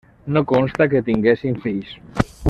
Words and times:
No 0.37 0.41
consta 0.51 0.87
que 0.93 1.01
tinguessin 1.09 1.61
fills. 1.67 1.93